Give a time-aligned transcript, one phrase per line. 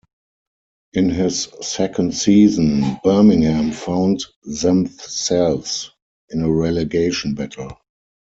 [0.93, 5.91] In his second season, Birmingham found themselves
[6.31, 7.77] in a relegation battle.